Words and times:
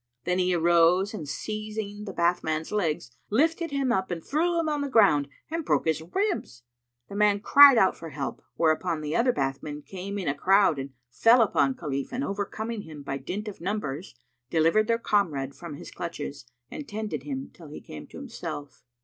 Then 0.23 0.39
he 0.39 0.51
arose 0.55 1.13
and 1.13 1.29
seizing 1.29 2.05
the 2.05 2.11
bathman's 2.11 2.71
legs, 2.71 3.11
lifted 3.29 3.69
him 3.69 3.91
up 3.91 4.09
and 4.09 4.25
threw 4.25 4.59
him 4.59 4.67
on 4.67 4.81
the 4.81 4.89
ground 4.89 5.27
and 5.51 5.63
broke 5.63 5.85
his 5.85 6.01
ribs. 6.01 6.63
The 7.07 7.13
man 7.15 7.39
cried 7.39 7.77
out 7.77 7.95
for 7.95 8.09
help, 8.09 8.41
whereupon 8.55 9.01
the 9.01 9.15
other 9.15 9.31
bathmen 9.31 9.83
came 9.83 10.17
in 10.17 10.27
a 10.27 10.33
crowd 10.33 10.79
and 10.79 10.89
fell 11.11 11.43
upon 11.43 11.75
Khalif 11.75 12.11
and 12.11 12.23
overcoming 12.23 12.81
him 12.81 13.03
by 13.03 13.19
dint 13.19 13.47
of 13.47 13.61
numbers, 13.61 14.15
delivered 14.49 14.87
their 14.87 14.97
comrade 14.97 15.53
from 15.53 15.75
his 15.75 15.91
clutches 15.91 16.47
and 16.71 16.87
tunded 16.89 17.21
him 17.21 17.51
till 17.53 17.67
he 17.67 17.79
came 17.79 18.07
to 18.07 18.17
himself. 18.17 18.81